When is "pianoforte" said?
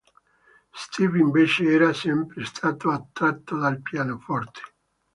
3.83-4.61